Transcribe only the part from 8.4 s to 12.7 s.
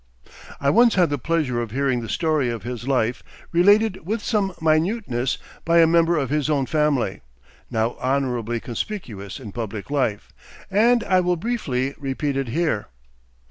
conspicuous in public life, and I will briefly repeat it